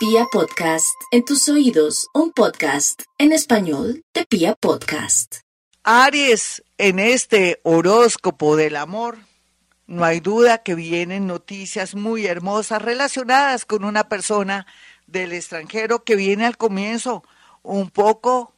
[0.00, 5.40] Pia Podcast, en tus oídos, un podcast en español de Pia Podcast.
[5.84, 9.18] Aries, en este horóscopo del amor,
[9.86, 14.66] no hay duda que vienen noticias muy hermosas relacionadas con una persona
[15.06, 17.22] del extranjero que viene al comienzo
[17.62, 18.54] un poco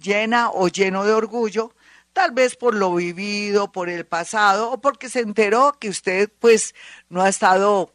[0.00, 1.74] llena o lleno de orgullo,
[2.12, 6.76] tal vez por lo vivido, por el pasado o porque se enteró que usted pues
[7.08, 7.92] no ha estado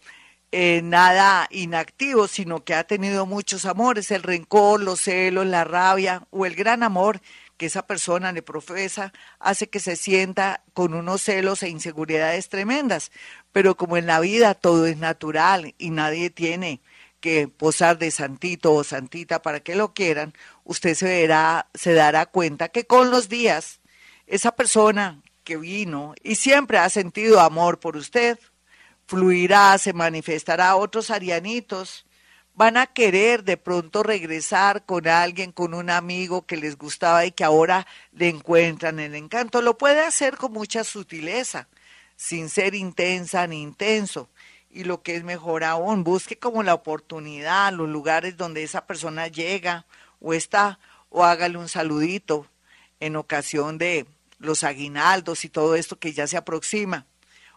[0.51, 6.27] eh, nada inactivo, sino que ha tenido muchos amores, el rencor, los celos, la rabia
[6.29, 7.21] o el gran amor
[7.57, 13.11] que esa persona le profesa hace que se sienta con unos celos e inseguridades tremendas.
[13.51, 16.81] Pero como en la vida todo es natural y nadie tiene
[17.21, 20.33] que posar de santito o santita para que lo quieran,
[20.63, 23.79] usted se verá, se dará cuenta que con los días
[24.25, 28.39] esa persona que vino y siempre ha sentido amor por usted,
[29.11, 30.77] fluirá, se manifestará.
[30.77, 32.05] Otros arianitos
[32.53, 37.33] van a querer de pronto regresar con alguien, con un amigo que les gustaba y
[37.33, 39.61] que ahora le encuentran el encanto.
[39.61, 41.67] Lo puede hacer con mucha sutileza,
[42.15, 44.29] sin ser intensa ni intenso.
[44.69, 49.27] Y lo que es mejor aún, busque como la oportunidad, los lugares donde esa persona
[49.27, 49.85] llega
[50.21, 52.47] o está, o hágale un saludito
[53.01, 54.05] en ocasión de
[54.39, 57.05] los aguinaldos y todo esto que ya se aproxima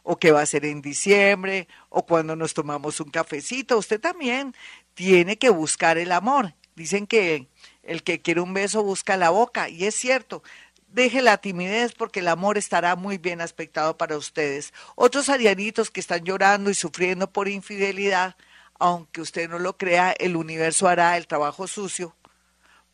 [0.04, 3.78] o que va a ser en diciembre, o cuando nos tomamos un cafecito.
[3.78, 4.54] Usted también
[4.94, 6.54] tiene que buscar el amor.
[6.76, 7.48] Dicen que
[7.82, 10.42] el que quiere un beso busca la boca, y es cierto.
[10.88, 14.72] Deje la timidez porque el amor estará muy bien aspectado para ustedes.
[14.94, 18.36] Otros arianitos que están llorando y sufriendo por infidelidad,
[18.78, 22.14] aunque usted no lo crea, el universo hará el trabajo sucio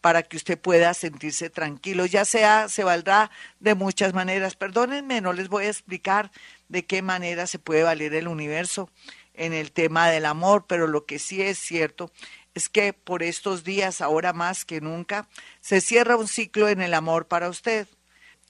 [0.01, 2.07] para que usted pueda sentirse tranquilo.
[2.07, 4.57] Ya sea, se valdrá de muchas maneras.
[4.57, 6.31] Perdónenme, no les voy a explicar
[6.71, 8.89] de qué manera se puede valer el universo
[9.35, 12.11] en el tema del amor, pero lo que sí es cierto
[12.55, 15.29] es que por estos días, ahora más que nunca,
[15.61, 17.89] se cierra un ciclo en el amor para usted.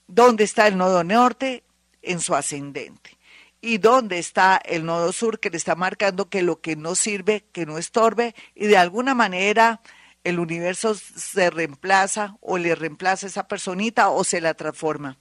[0.07, 1.63] ¿Dónde está el nodo norte?
[2.01, 3.17] En su ascendente.
[3.59, 7.45] ¿Y dónde está el nodo sur que le está marcando que lo que no sirve,
[7.51, 9.81] que no estorbe y de alguna manera
[10.23, 15.17] el universo se reemplaza o le reemplaza esa personita o se la transforma.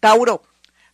[0.00, 0.42] Tauro,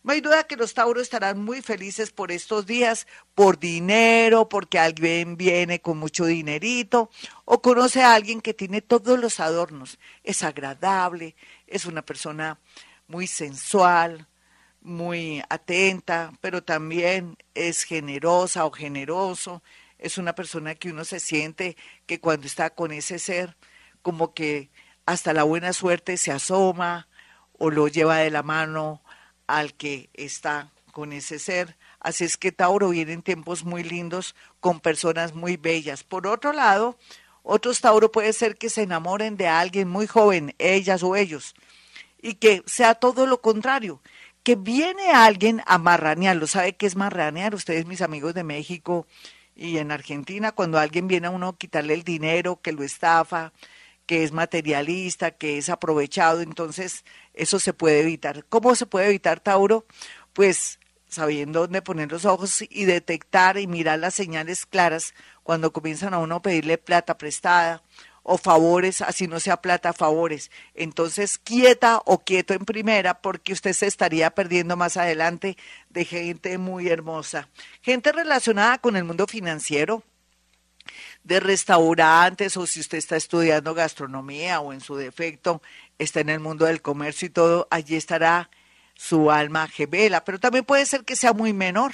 [0.05, 4.77] no hay duda que los Tauros estarán muy felices por estos días, por dinero, porque
[4.77, 7.09] alguien viene con mucho dinerito
[7.43, 9.97] o conoce a alguien que tiene todos los adornos.
[10.23, 12.59] Es agradable, es una persona
[13.07, 14.27] muy sensual,
[14.81, 19.63] muy atenta, pero también es generosa o generoso
[19.97, 23.57] es una persona que uno se siente que cuando está con ese ser,
[24.03, 24.69] como que
[25.07, 27.07] hasta la buena suerte se asoma
[27.57, 29.01] o lo lleva de la mano
[29.47, 31.77] al que está con ese ser.
[31.99, 36.03] Así es que Tauro viene en tiempos muy lindos con personas muy bellas.
[36.03, 36.97] Por otro lado,
[37.43, 41.53] otros Tauro puede ser que se enamoren de alguien muy joven, ellas o ellos,
[42.21, 44.01] y que sea todo lo contrario,
[44.41, 46.47] que viene alguien a marranearlo.
[46.47, 47.53] ¿Sabe qué es marranear?
[47.53, 49.05] Ustedes, mis amigos de México,
[49.55, 53.53] y en Argentina, cuando alguien viene a uno a quitarle el dinero, que lo estafa,
[54.05, 58.45] que es materialista, que es aprovechado, entonces eso se puede evitar.
[58.49, 59.85] ¿Cómo se puede evitar, Tauro?
[60.33, 65.13] Pues sabiendo dónde poner los ojos y detectar y mirar las señales claras
[65.43, 67.81] cuando comienzan a uno a pedirle plata prestada
[68.27, 70.49] o favores, así no sea plata, favores.
[70.73, 75.57] Entonces, quieta o quieto en primera, porque usted se estaría perdiendo más adelante
[75.89, 77.49] de gente muy hermosa.
[77.83, 80.01] Gente relacionada con el mundo financiero,
[81.25, 85.61] de restaurantes, o si usted está estudiando gastronomía o en su defecto
[85.97, 88.49] está en el mundo del comercio y todo, allí estará
[88.93, 91.93] su alma gemela, pero también puede ser que sea muy menor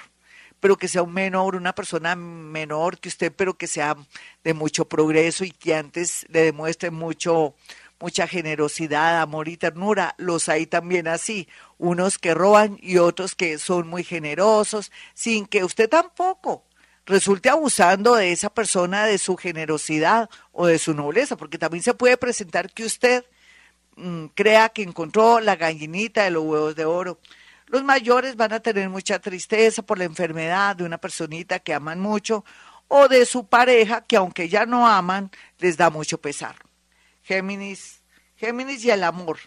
[0.60, 3.98] pero que sea un menor, una persona menor que usted, pero que sea
[4.44, 7.56] de mucho progreso y que antes le demuestre mucho,
[8.00, 10.14] mucha generosidad, amor y ternura.
[10.20, 11.48] Los hay también así,
[11.80, 16.64] unos que roban y otros que son muy generosos, sin que usted tampoco
[17.06, 21.94] resulte abusando de esa persona, de su generosidad o de su nobleza, porque también se
[21.94, 23.26] puede presentar que usted
[23.96, 27.20] mm, crea que encontró la gallinita de los huevos de oro.
[27.68, 32.00] Los mayores van a tener mucha tristeza por la enfermedad de una personita que aman
[32.00, 32.44] mucho
[32.88, 36.56] o de su pareja que aunque ya no aman, les da mucho pesar.
[37.24, 38.02] Géminis,
[38.36, 39.38] Géminis y el amor.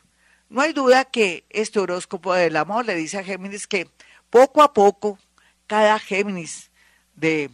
[0.48, 3.90] No hay duda que este horóscopo del amor le dice a Géminis que
[4.30, 5.18] poco a poco
[5.66, 6.70] cada Géminis
[7.14, 7.50] de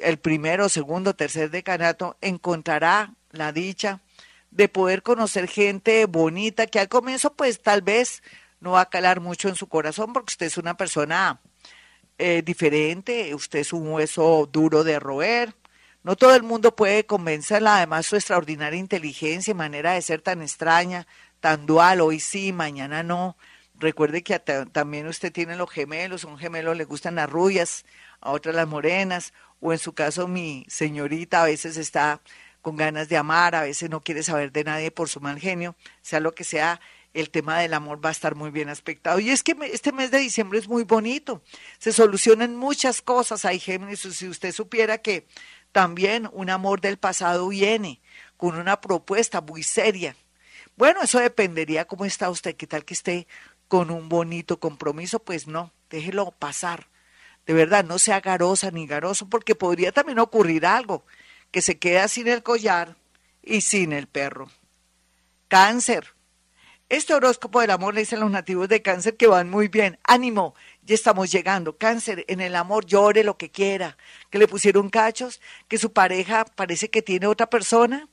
[0.00, 4.00] el primero, segundo, tercer decanato encontrará la dicha
[4.50, 8.22] de poder conocer gente bonita que al comienzo pues tal vez
[8.60, 11.40] no va a calar mucho en su corazón porque usted es una persona
[12.18, 15.54] eh, diferente, usted es un hueso duro de roer,
[16.02, 20.40] No todo el mundo puede convencerla, además su extraordinaria inteligencia y manera de ser tan
[20.40, 21.06] extraña,
[21.40, 23.36] tan dual, hoy sí, mañana no.
[23.78, 27.84] Recuerde que también usted tiene los gemelos, un gemelo le gustan las rubias,
[28.20, 32.20] a otras las morenas, o en su caso mi señorita a veces está
[32.62, 35.76] con ganas de amar, a veces no quiere saber de nadie por su mal genio,
[36.00, 36.80] sea lo que sea,
[37.12, 39.18] el tema del amor va a estar muy bien aspectado.
[39.20, 41.42] Y es que este mes de diciembre es muy bonito,
[41.78, 45.26] se solucionan muchas cosas, hay Géminis, si usted supiera que
[45.72, 48.00] también un amor del pasado viene
[48.36, 50.16] con una propuesta muy seria.
[50.76, 53.26] Bueno, eso dependería cómo está usted, qué tal que esté
[53.68, 56.88] con un bonito compromiso, pues no, déjelo pasar.
[57.46, 61.04] De verdad, no sea garosa ni garoso, porque podría también ocurrir algo,
[61.50, 62.96] que se queda sin el collar
[63.42, 64.50] y sin el perro.
[65.48, 66.14] Cáncer.
[66.88, 69.98] Este horóscopo del amor le dicen los nativos de cáncer que van muy bien.
[70.04, 71.76] Ánimo, ya estamos llegando.
[71.76, 73.96] Cáncer, en el amor llore lo que quiera.
[74.30, 78.08] Que le pusieron cachos, que su pareja parece que tiene otra persona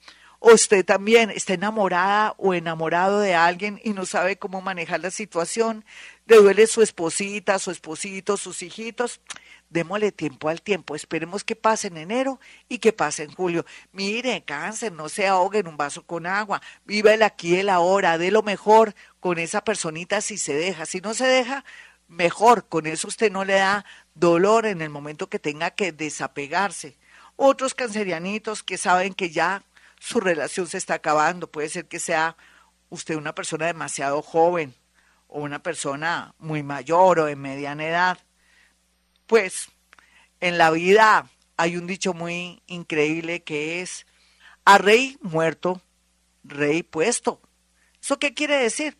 [0.52, 5.86] usted también está enamorada o enamorado de alguien y no sabe cómo manejar la situación,
[6.26, 9.22] le duele su esposita, su esposito, sus hijitos,
[9.70, 13.66] démosle tiempo al tiempo, esperemos que pase en enero y que pase en julio.
[13.94, 18.18] Mire, cáncer, no se ahogue en un vaso con agua, viva el aquí el ahora,
[18.18, 21.64] dé lo mejor con esa personita si se deja, si no se deja,
[22.10, 26.98] mejor, con eso usted no le da dolor en el momento que tenga que desapegarse.
[27.38, 29.64] Otros cancerianitos que saben que ya
[30.04, 31.50] su relación se está acabando.
[31.50, 32.36] Puede ser que sea
[32.90, 34.76] usted una persona demasiado joven
[35.28, 38.18] o una persona muy mayor o de mediana edad.
[39.28, 39.70] Pues
[40.42, 44.06] en la vida hay un dicho muy increíble que es
[44.66, 45.82] a rey muerto,
[46.44, 47.40] rey puesto.
[48.02, 48.98] ¿Eso qué quiere decir?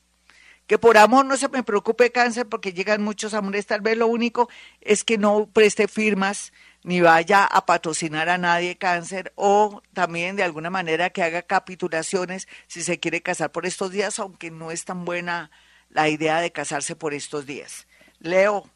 [0.68, 4.08] Que por amor no se me preocupe cáncer porque llegan muchos amores, tal vez lo
[4.08, 4.48] único
[4.80, 10.44] es que no preste firmas ni vaya a patrocinar a nadie cáncer o también de
[10.44, 14.86] alguna manera que haga capitulaciones si se quiere casar por estos días, aunque no es
[14.86, 15.52] tan buena
[15.90, 17.88] la idea de casarse por estos días.
[18.20, 18.70] Leo,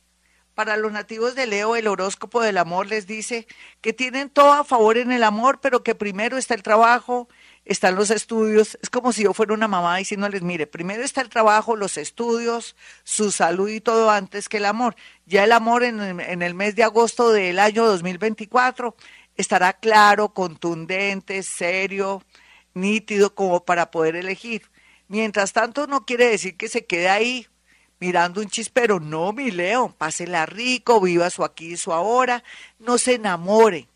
[0.56, 3.46] para los nativos de Leo, el horóscopo del amor les dice
[3.82, 7.30] que tienen todo a favor en el amor, pero que primero está el trabajo,
[7.68, 8.78] están los estudios.
[8.82, 12.76] Es como si yo fuera una mamá diciéndoles, mire, primero está el trabajo, los estudios,
[13.04, 14.96] su salud y todo antes que el amor.
[15.26, 18.96] Ya el amor en, en el mes de agosto del año 2024
[19.36, 22.24] estará claro, contundente, serio,
[22.74, 24.64] nítido como para poder elegir.
[25.10, 27.48] Mientras tanto, no quiere decir que se quede ahí
[28.00, 29.00] mirando un chispero.
[29.00, 32.44] No, mi Leo, pásela rico, viva su aquí y su ahora,
[32.80, 33.88] no se enamore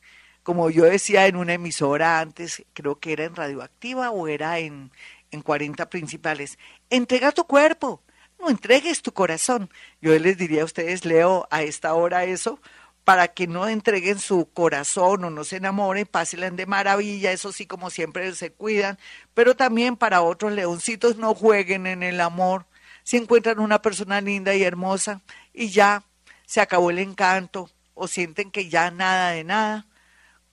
[0.44, 4.92] como yo decía en una emisora antes, creo que era en Radioactiva o era en,
[5.32, 6.58] en 40 principales,
[6.90, 8.02] entrega tu cuerpo,
[8.40, 9.70] no entregues tu corazón.
[10.02, 12.60] Yo les diría a ustedes, leo a esta hora eso,
[13.04, 17.66] para que no entreguen su corazón o no se enamoren, pásenla de maravilla, eso sí,
[17.66, 18.98] como siempre se cuidan,
[19.34, 22.66] pero también para otros leoncitos no jueguen en el amor.
[23.04, 25.22] Si encuentran una persona linda y hermosa
[25.54, 26.04] y ya
[26.46, 29.88] se acabó el encanto o sienten que ya nada de nada,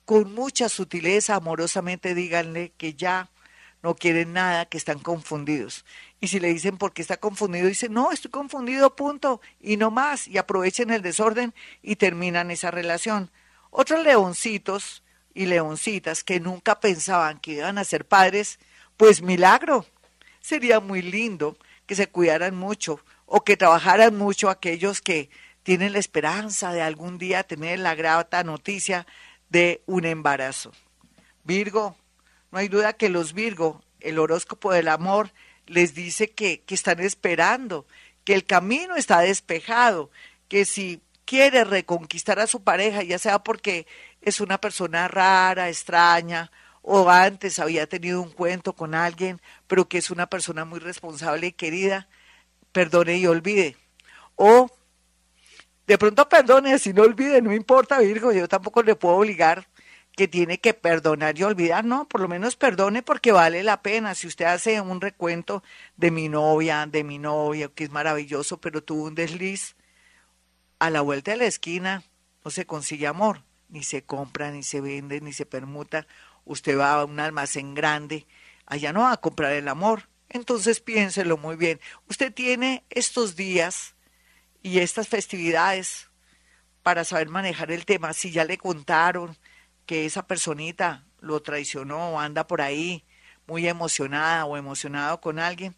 [0.09, 3.29] con mucha sutileza, amorosamente díganle que ya
[3.83, 5.85] no quieren nada, que están confundidos.
[6.19, 9.91] Y si le dicen por qué está confundido, dice, no, estoy confundido, punto, y no
[9.91, 11.53] más, y aprovechen el desorden
[11.83, 13.29] y terminan esa relación.
[13.69, 15.03] Otros leoncitos
[15.35, 18.57] y leoncitas que nunca pensaban que iban a ser padres,
[18.97, 19.85] pues milagro.
[20.41, 25.29] Sería muy lindo que se cuidaran mucho o que trabajaran mucho aquellos que
[25.61, 29.05] tienen la esperanza de algún día tener la grata noticia
[29.49, 30.71] de un embarazo.
[31.43, 31.95] Virgo,
[32.51, 35.31] no hay duda que los Virgo, el horóscopo del amor,
[35.65, 37.85] les dice que, que están esperando,
[38.23, 40.09] que el camino está despejado,
[40.47, 43.85] que si quiere reconquistar a su pareja, ya sea porque
[44.21, 46.51] es una persona rara, extraña,
[46.81, 51.47] o antes había tenido un cuento con alguien, pero que es una persona muy responsable
[51.47, 52.07] y querida,
[52.71, 53.77] perdone y olvide.
[54.35, 54.71] O
[55.89, 59.67] de pronto perdone, si no olvide, no importa, Virgo, yo tampoco le puedo obligar
[60.15, 64.13] que tiene que perdonar y olvidar, no, por lo menos perdone porque vale la pena.
[64.13, 65.63] Si usted hace un recuento
[65.97, 69.75] de mi novia, de mi novia, que es maravilloso, pero tuvo un desliz,
[70.77, 72.03] a la vuelta de la esquina
[72.45, 76.05] no se consigue amor, ni se compra, ni se vende, ni se permuta.
[76.45, 78.27] Usted va a un almacén grande,
[78.67, 80.07] allá no va a comprar el amor.
[80.29, 81.79] Entonces piénselo muy bien.
[82.07, 83.95] Usted tiene estos días
[84.61, 86.09] y estas festividades
[86.83, 88.13] para saber manejar el tema.
[88.13, 89.37] Si ya le contaron
[89.85, 93.03] que esa personita lo traicionó o anda por ahí
[93.47, 95.75] muy emocionada o emocionado con alguien,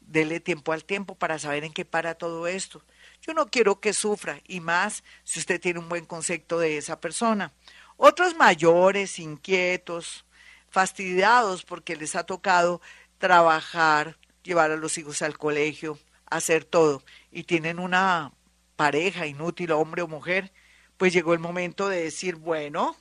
[0.00, 2.82] dele tiempo al tiempo para saber en qué para todo esto.
[3.20, 7.00] Yo no quiero que sufra, y más si usted tiene un buen concepto de esa
[7.00, 7.52] persona.
[7.96, 10.24] Otros mayores, inquietos,
[10.70, 12.80] fastidiados porque les ha tocado
[13.18, 15.98] trabajar, llevar a los hijos al colegio,
[16.36, 18.32] hacer todo, y tienen una
[18.76, 20.52] pareja inútil, hombre o mujer,
[20.96, 22.96] pues llegó el momento de decir, bueno,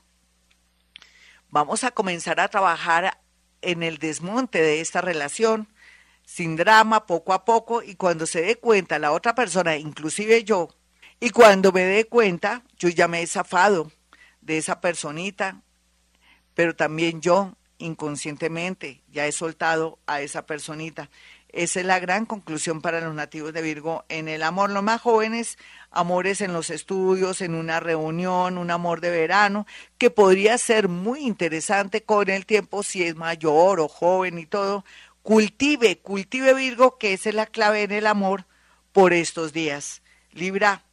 [1.49, 3.21] vamos a comenzar a trabajar
[3.61, 5.67] en el desmonte de esta relación,
[6.25, 10.69] sin drama, poco a poco, y cuando se dé cuenta la otra persona, inclusive yo,
[11.19, 13.91] y cuando me dé cuenta, yo ya me he zafado
[14.41, 15.61] de esa personita,
[16.55, 21.09] pero también yo inconscientemente ya he soltado a esa personita.
[21.53, 24.69] Esa es la gran conclusión para los nativos de Virgo en el amor.
[24.69, 25.57] Los más jóvenes,
[25.89, 29.67] amores en los estudios, en una reunión, un amor de verano,
[29.97, 34.85] que podría ser muy interesante con el tiempo si es mayor o joven y todo.
[35.23, 38.45] Cultive, cultive Virgo, que esa es la clave en el amor
[38.93, 40.01] por estos días.
[40.31, 40.85] Libra,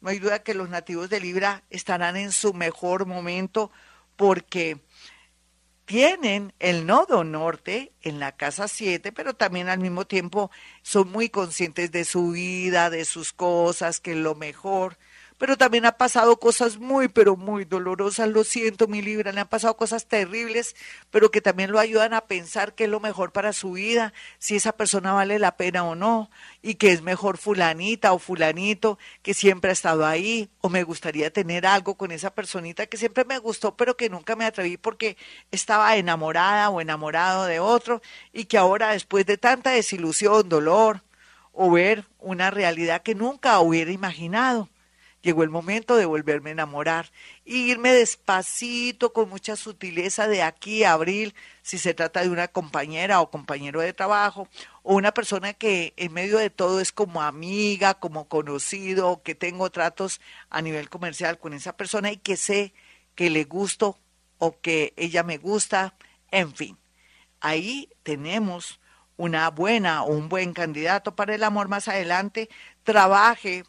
[0.00, 3.70] no hay duda que los nativos de Libra estarán en su mejor momento
[4.16, 4.78] porque
[5.86, 10.50] tienen el nodo norte en la casa 7, pero también al mismo tiempo
[10.82, 14.98] son muy conscientes de su vida, de sus cosas, que lo mejor
[15.38, 19.48] pero también ha pasado cosas muy, pero muy dolorosas, lo siento, mi Libra, le han
[19.48, 20.74] pasado cosas terribles,
[21.10, 24.56] pero que también lo ayudan a pensar qué es lo mejor para su vida, si
[24.56, 26.30] esa persona vale la pena o no,
[26.62, 31.30] y que es mejor fulanita o fulanito que siempre ha estado ahí, o me gustaría
[31.32, 35.16] tener algo con esa personita que siempre me gustó, pero que nunca me atreví porque
[35.50, 38.00] estaba enamorada o enamorado de otro,
[38.32, 41.02] y que ahora después de tanta desilusión, dolor,
[41.52, 44.68] o ver una realidad que nunca hubiera imaginado
[45.26, 47.10] Llegó el momento de volverme a enamorar
[47.44, 52.46] y irme despacito, con mucha sutileza de aquí a abril, si se trata de una
[52.46, 54.46] compañera o compañero de trabajo,
[54.84, 59.68] o una persona que en medio de todo es como amiga, como conocido, que tengo
[59.70, 62.72] tratos a nivel comercial con esa persona y que sé
[63.16, 63.98] que le gusto
[64.38, 65.96] o que ella me gusta,
[66.30, 66.78] en fin.
[67.40, 68.78] Ahí tenemos
[69.16, 72.48] una buena o un buen candidato para el amor más adelante.
[72.84, 73.64] Trabaje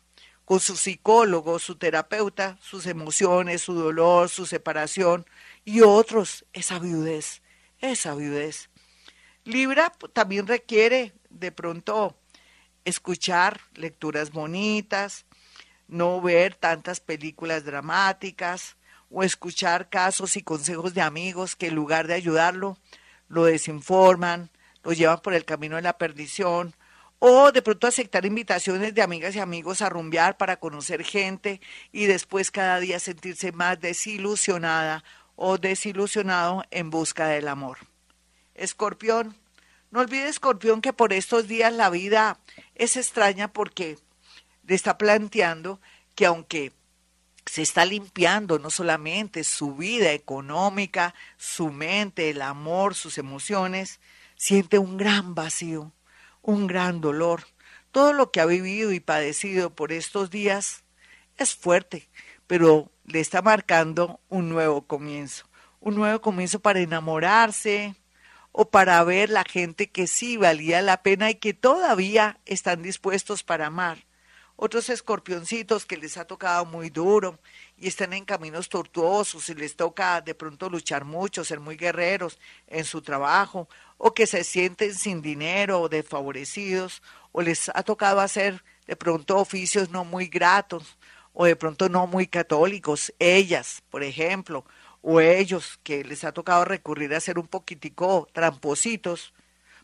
[0.48, 5.25] con su psicólogo, su terapeuta, sus emociones, su dolor, su separación
[5.66, 7.42] y otros, esa viudez,
[7.80, 8.70] esa viudez.
[9.44, 12.16] Libra también requiere de pronto
[12.86, 15.25] escuchar lecturas bonitas,
[15.89, 18.77] no ver tantas películas dramáticas
[19.12, 22.77] o escuchar casos y consejos de amigos que en lugar de ayudarlo,
[23.27, 24.50] lo desinforman,
[24.82, 26.74] lo llevan por el camino de la perdición
[27.19, 32.05] o de pronto aceptar invitaciones de amigas y amigos a rumbear para conocer gente y
[32.05, 35.03] después cada día sentirse más desilusionada
[35.36, 37.79] o desilusionado en busca del amor.
[38.53, 39.36] Escorpión,
[39.91, 42.39] no olvide Escorpión que por estos días la vida
[42.75, 43.97] es extraña porque
[44.65, 45.79] le está planteando
[46.15, 46.71] que aunque
[47.45, 54.01] se está limpiando no solamente su vida económica, su mente, el amor, sus emociones,
[54.36, 55.93] siente un gran vacío
[56.48, 57.44] un gran dolor.
[57.92, 60.86] Todo lo que ha vivido y padecido por estos días
[61.38, 62.08] es fuerte,
[62.48, 65.46] pero le está marcando un nuevo comienzo,
[65.82, 67.96] un nuevo comienzo para enamorarse
[68.54, 73.44] o para ver la gente que sí valía la pena y que todavía están dispuestos
[73.44, 74.06] para amar.
[74.56, 77.39] Otros escorpioncitos que les ha tocado muy duro
[77.77, 82.39] y están en caminos tortuosos y les toca de pronto luchar mucho, ser muy guerreros
[82.67, 88.19] en su trabajo o que se sienten sin dinero o desfavorecidos, o les ha tocado
[88.19, 90.98] hacer de pronto oficios no muy gratos,
[91.34, 94.65] o de pronto no muy católicos, ellas, por ejemplo,
[95.01, 99.34] o ellos que les ha tocado recurrir a ser un poquitico trampositos,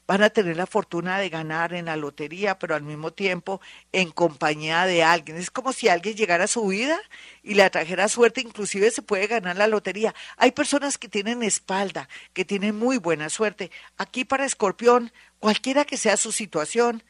[0.08, 4.12] van a tener la fortuna de ganar en la lotería, pero al mismo tiempo en
[4.12, 5.38] compañía de alguien.
[5.38, 7.00] Es como si alguien llegara a su vida
[7.42, 10.14] y le atrajera suerte, inclusive se puede ganar la lotería.
[10.38, 13.72] Hay personas que tienen espalda, que tienen muy buena suerte.
[13.98, 17.04] Aquí para Escorpión, cualquiera que sea su situación,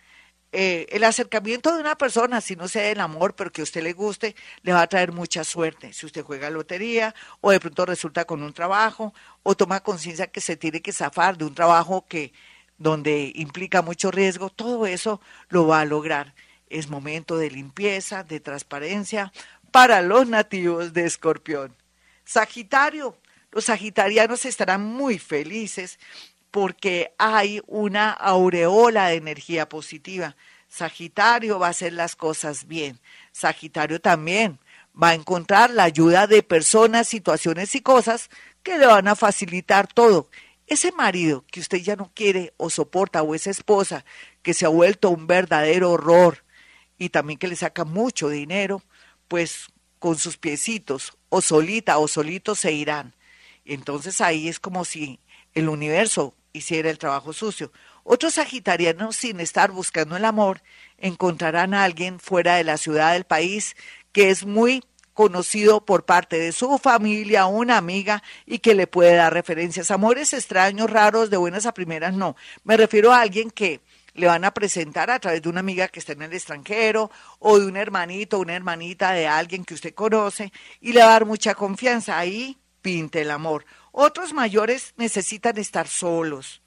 [0.56, 3.82] eh, el acercamiento de una persona, si no sea el amor, pero que a usted
[3.82, 5.94] le guste, le va a traer mucha suerte.
[5.94, 10.42] Si usted juega lotería o de pronto resulta con un trabajo o toma conciencia que
[10.42, 12.34] se tiene que zafar de un trabajo que
[12.84, 16.36] donde implica mucho riesgo, todo eso lo va a lograr.
[16.70, 19.32] Es momento de limpieza, de transparencia
[19.72, 21.74] para los nativos de Escorpión.
[22.26, 23.18] Sagitario,
[23.52, 25.98] los sagitarianos estarán muy felices
[26.52, 30.36] porque hay una aureola de energía positiva.
[30.68, 33.00] Sagitario va a hacer las cosas bien.
[33.32, 34.60] Sagitario también
[35.02, 38.30] va a encontrar la ayuda de personas, situaciones y cosas
[38.62, 40.28] que le van a facilitar todo
[40.74, 44.06] ese marido que usted ya no quiere o soporta o esa esposa
[44.42, 46.44] que se ha vuelto un verdadero horror
[46.98, 48.84] y también que le saca mucho dinero,
[49.28, 49.68] pues
[50.00, 53.16] con sus piecitos o solita o solitos se irán.
[53.66, 55.20] Entonces ahí es como si
[55.54, 57.72] el universo hiciera el trabajo sucio.
[58.04, 60.62] Otros sagitarianos, sin estar buscando el amor,
[60.98, 63.76] encontrarán a alguien fuera de la ciudad del país
[64.12, 69.16] que es muy conocido por parte de su familia, una amiga, y que le puede
[69.16, 69.92] dar referencias.
[69.92, 72.36] Amores extraños, raros, de buenas a primeras, no.
[72.64, 73.82] Me refiero a alguien que
[74.16, 77.60] le van a presentar a través de una amiga que está en el extranjero o
[77.60, 80.52] de un hermanito, una hermanita de alguien que usted conoce
[80.82, 82.18] y le va a dar mucha confianza.
[82.18, 83.66] Ahí pinte el amor.
[83.92, 86.62] Otros mayores necesitan estar solos,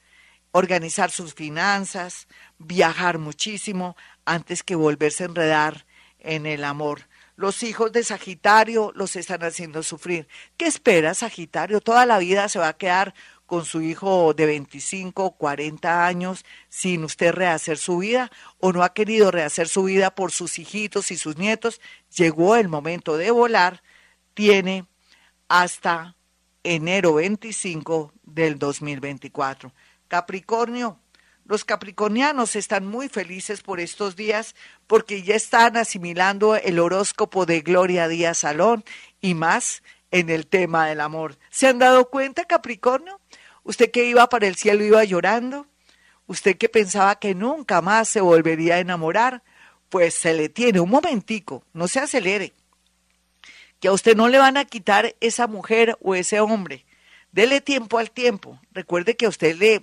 [0.52, 2.26] organizar sus finanzas,
[2.58, 5.86] viajar muchísimo antes que volverse a enredar
[6.18, 7.02] en el amor.
[7.36, 10.26] Los hijos de Sagitario los están haciendo sufrir.
[10.56, 11.82] ¿Qué espera Sagitario?
[11.82, 13.14] Toda la vida se va a quedar
[13.44, 18.94] con su hijo de 25, 40 años sin usted rehacer su vida o no ha
[18.94, 21.80] querido rehacer su vida por sus hijitos y sus nietos.
[22.16, 23.82] Llegó el momento de volar.
[24.32, 24.86] Tiene
[25.46, 26.16] hasta
[26.64, 29.72] enero 25 del 2024.
[30.08, 31.00] Capricornio,
[31.46, 34.54] los capricornianos están muy felices por estos días
[34.86, 38.84] porque ya están asimilando el horóscopo de Gloria Díaz Salón
[39.20, 41.38] y más en el tema del amor.
[41.50, 43.20] ¿Se han dado cuenta, Capricornio?
[43.62, 45.66] ¿Usted que iba para el cielo iba llorando?
[46.26, 49.42] ¿Usted que pensaba que nunca más se volvería a enamorar?
[49.88, 52.54] Pues se le tiene un momentico, no se acelere.
[53.78, 56.86] Que a usted no le van a quitar esa mujer o ese hombre.
[57.30, 58.58] Dele tiempo al tiempo.
[58.72, 59.82] Recuerde que a usted le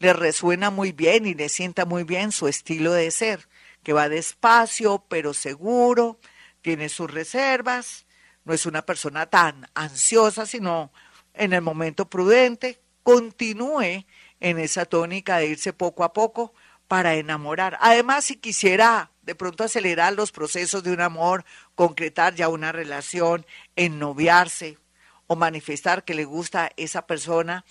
[0.00, 3.48] le resuena muy bien y le sienta muy bien su estilo de ser,
[3.82, 6.18] que va despacio pero seguro,
[6.62, 8.06] tiene sus reservas,
[8.44, 10.90] no es una persona tan ansiosa, sino
[11.34, 14.06] en el momento prudente, continúe
[14.40, 16.54] en esa tónica de irse poco a poco
[16.88, 17.76] para enamorar.
[17.80, 23.44] Además, si quisiera de pronto acelerar los procesos de un amor, concretar ya una relación,
[23.76, 24.78] ennoviarse
[25.26, 27.64] o manifestar que le gusta esa persona,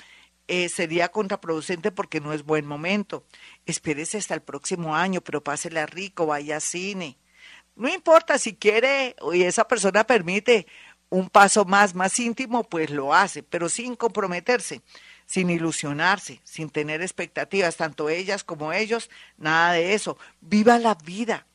[0.50, 3.24] eh, sería contraproducente porque no es buen momento.
[3.68, 7.18] Espérese hasta el próximo año, pero pásela rico, vaya a cine.
[7.76, 10.66] No importa si quiere y esa persona permite
[11.10, 14.82] un paso más, más íntimo, pues lo hace, pero sin comprometerse,
[15.28, 20.18] sin ilusionarse, sin tener expectativas, tanto ellas como ellos, nada de eso.
[20.42, 21.46] Viva la vida,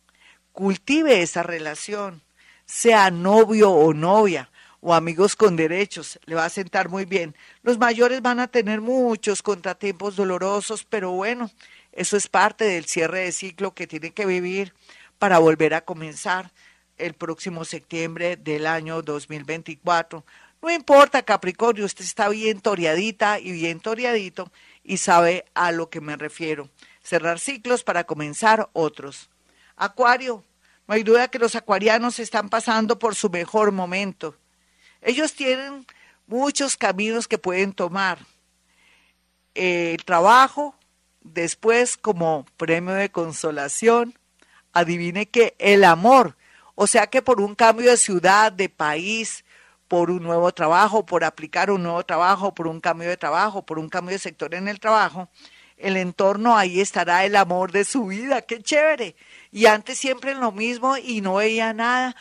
[0.53, 2.23] cultive esa relación,
[2.65, 4.51] sea novio o novia,
[4.87, 7.35] o amigos con derechos, le va a sentar muy bien.
[7.63, 11.51] Los mayores van a tener muchos contratiempos dolorosos, pero bueno,
[11.93, 14.75] eso es parte del cierre de ciclo que tiene que vivir
[15.19, 16.53] para volver a comenzar
[16.99, 20.23] el próximo septiembre del año 2024.
[20.61, 26.03] No importa, Capricornio, usted está bien toreadita y bien toreadito y sabe a lo que
[26.03, 26.69] me refiero.
[27.03, 29.31] Cerrar ciclos para comenzar otros.
[29.77, 30.45] Acuario,
[30.87, 34.37] no hay duda que los acuarianos están pasando por su mejor momento.
[35.05, 35.87] Ellos tienen
[36.27, 38.19] muchos caminos que pueden tomar.
[39.55, 40.75] El trabajo,
[41.21, 44.19] después como premio de consolación,
[44.73, 46.37] adivine que el amor,
[46.75, 49.45] o sea que por un cambio de ciudad, de país,
[49.89, 53.79] por un nuevo trabajo, por aplicar un nuevo trabajo, por un cambio de trabajo, por
[53.79, 55.29] un cambio de sector en el trabajo,
[55.77, 59.17] el entorno ahí estará el amor de su vida, qué chévere.
[59.53, 62.17] Y antes siempre en lo mismo y no veía nada,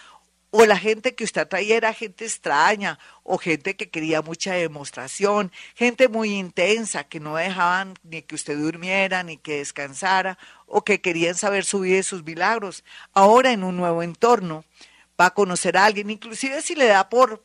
[0.56, 5.52] o la gente que usted atraía era gente extraña, o gente que quería mucha demostración,
[5.74, 10.38] gente muy intensa, que no dejaban ni que usted durmiera, ni que descansara,
[10.68, 12.84] o que querían saber su vida y sus milagros.
[13.14, 14.64] Ahora en un nuevo entorno
[15.20, 17.44] va a conocer a alguien, inclusive si le da por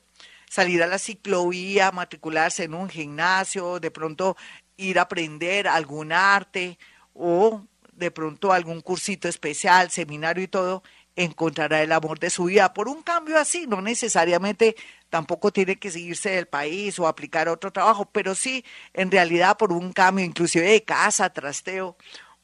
[0.50, 4.36] salir a la ciclovía, matricularse en un gimnasio, de pronto
[4.76, 6.78] ir a aprender algún arte
[7.14, 10.82] o de pronto algún cursito especial, seminario y todo,
[11.18, 12.72] encontrará el amor de su vida.
[12.72, 14.76] Por un cambio así, no necesariamente
[15.10, 19.72] tampoco tiene que seguirse del país o aplicar otro trabajo, pero sí, en realidad, por
[19.72, 21.96] un cambio, inclusive de casa, trasteo,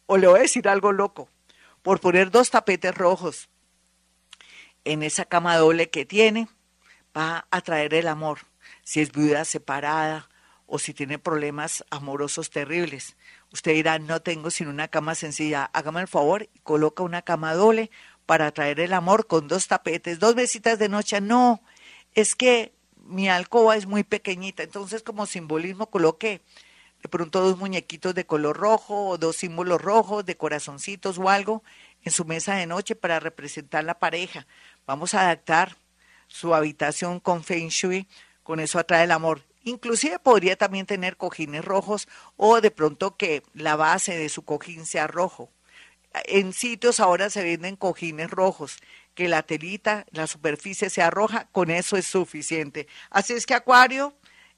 [0.06, 1.28] o le voy a decir algo loco,
[1.82, 3.48] por poner dos tapetes rojos
[4.84, 6.48] en esa cama doble que tiene,
[7.16, 8.40] va a traer el amor.
[8.82, 10.28] Si es viuda separada
[10.66, 13.16] o si tiene problemas amorosos terribles.
[13.52, 15.70] Usted dirá, no tengo sino una cama sencilla.
[15.72, 17.90] Hágame el favor y coloca una cama doble
[18.26, 21.20] para traer el amor con dos tapetes, dos mesitas de noche.
[21.20, 21.60] No,
[22.14, 22.72] es que
[23.06, 26.40] mi alcoba es muy pequeñita, entonces como simbolismo coloqué
[27.02, 31.62] de pronto dos muñequitos de color rojo o dos símbolos rojos de corazoncitos o algo
[32.02, 34.46] en su mesa de noche para representar la pareja.
[34.86, 35.76] Vamos a adaptar
[36.28, 38.08] su habitación con Feng Shui,
[38.42, 39.42] con eso atrae el amor.
[39.64, 44.86] Inclusive podría también tener cojines rojos o de pronto que la base de su cojín
[44.86, 45.50] sea rojo
[46.26, 48.78] en sitios ahora se venden cojines rojos.
[49.14, 52.88] que la telita, la superficie sea roja, con eso es suficiente.
[53.10, 54.12] Así es que Acuario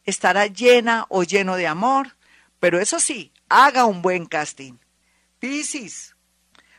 [0.05, 2.17] estará llena o lleno de amor,
[2.59, 4.79] pero eso sí, haga un buen casting.
[5.39, 6.17] Piscis.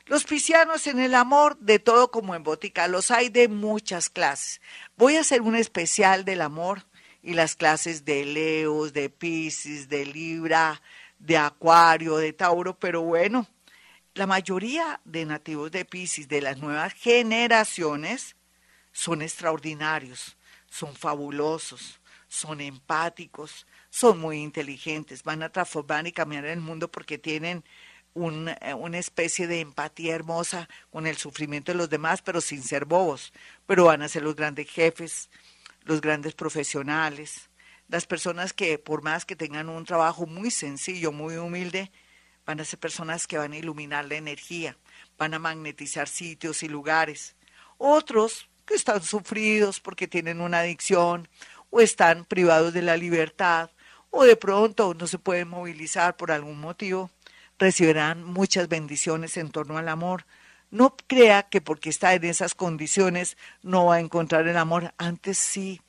[0.07, 4.61] Los piscianos en el amor, de todo como en botica, los hay de muchas clases.
[4.95, 6.87] Voy a hacer un especial del amor
[7.21, 10.81] y las clases de Leos, de Piscis, de Libra,
[11.19, 13.47] de Acuario, de Tauro, pero bueno,
[14.17, 18.35] la mayoría de nativos de Piscis de las nuevas generaciones
[18.91, 26.59] son extraordinarios, son fabulosos, son empáticos, son muy inteligentes, van a transformar y cambiar el
[26.59, 27.63] mundo porque tienen
[28.15, 32.85] eh, una especie de empatía hermosa con el sufrimiento de los demás, pero sin ser
[32.85, 33.31] bobos,
[33.67, 35.29] pero van a ser los grandes jefes,
[35.83, 37.51] los grandes profesionales,
[37.87, 41.91] las personas que por más que tengan un trabajo muy sencillo, muy humilde,
[42.47, 44.77] van a ser personas que van a iluminar la energía,
[45.17, 47.35] van a magnetizar sitios y lugares.
[47.77, 51.27] Otros que están sufridos porque tienen una adicción
[51.69, 53.69] o están privados de la libertad
[54.09, 57.11] o de pronto no se pueden movilizar por algún motivo,
[57.59, 60.25] recibirán muchas bendiciones en torno al amor.
[60.71, 64.93] No crea que porque está en esas condiciones no va a encontrar el amor.
[64.97, 65.81] Antes sí,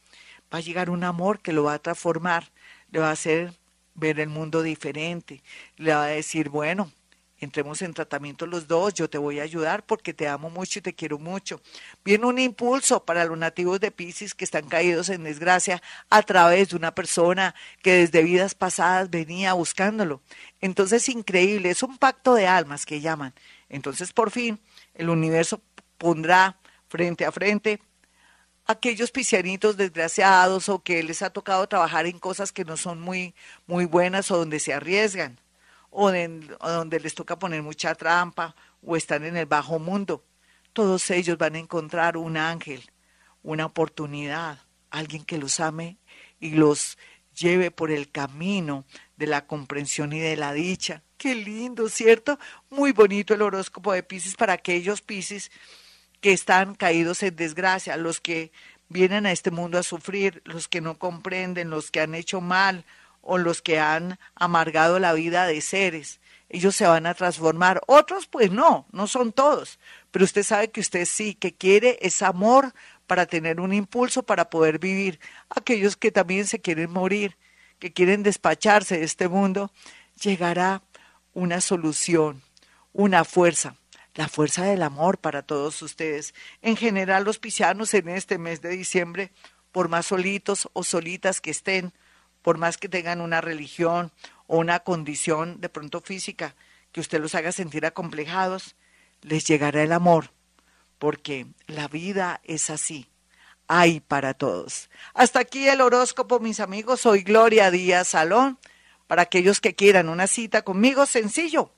[0.52, 2.50] va a llegar un amor que lo va a transformar,
[2.90, 3.54] le va a hacer
[3.98, 5.42] ver el mundo diferente.
[5.76, 6.90] Le va a decir, bueno,
[7.38, 10.82] entremos en tratamiento los dos, yo te voy a ayudar porque te amo mucho y
[10.82, 11.60] te quiero mucho.
[12.04, 16.70] Viene un impulso para los nativos de Pisces que están caídos en desgracia a través
[16.70, 20.20] de una persona que desde vidas pasadas venía buscándolo.
[20.60, 23.34] Entonces, increíble, es un pacto de almas que llaman.
[23.68, 24.60] Entonces, por fin,
[24.94, 25.60] el universo
[25.98, 26.58] pondrá
[26.88, 27.80] frente a frente
[28.68, 33.34] aquellos piscianitos desgraciados o que les ha tocado trabajar en cosas que no son muy,
[33.66, 35.40] muy buenas o donde se arriesgan
[35.90, 40.22] o, donde les toca poner mucha trampa o están en el bajo mundo.
[40.74, 42.82] Todos ellos van a encontrar un ángel,
[43.42, 44.58] una oportunidad,
[44.90, 45.96] alguien que los ame
[46.38, 46.98] y los
[47.34, 48.84] lleve por el camino
[49.16, 51.02] de la comprensión y de la dicha.
[51.16, 52.38] Qué lindo, ¿cierto?
[52.68, 55.50] Muy bonito el horóscopo de Pisces para aquellos Pisces
[56.20, 58.52] que están caídos en desgracia, los que
[58.88, 62.84] vienen a este mundo a sufrir, los que no comprenden, los que han hecho mal
[63.20, 66.20] o los que han amargado la vida de seres.
[66.48, 67.82] Ellos se van a transformar.
[67.86, 69.78] Otros, pues no, no son todos.
[70.10, 72.72] Pero usted sabe que usted sí, que quiere ese amor
[73.06, 75.20] para tener un impulso para poder vivir.
[75.50, 77.36] Aquellos que también se quieren morir,
[77.78, 79.70] que quieren despacharse de este mundo,
[80.22, 80.82] llegará
[81.34, 82.42] una solución,
[82.94, 83.74] una fuerza
[84.18, 86.34] la fuerza del amor para todos ustedes.
[86.60, 89.30] En general, los piscianos en este mes de diciembre,
[89.70, 91.92] por más solitos o solitas que estén,
[92.42, 94.10] por más que tengan una religión
[94.48, 96.56] o una condición de pronto física
[96.90, 98.74] que usted los haga sentir acomplejados,
[99.22, 100.32] les llegará el amor,
[100.98, 103.08] porque la vida es así.
[103.68, 104.90] Hay para todos.
[105.14, 107.02] Hasta aquí el horóscopo, mis amigos.
[107.02, 108.58] Soy Gloria Díaz Salón.
[109.06, 111.72] Para aquellos que quieran una cita conmigo, sencillo